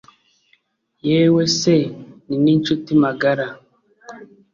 yewe 1.07 1.43
se 1.59 1.75
ni 2.27 2.35
ninshuti 2.43 2.91
magara 3.03 3.47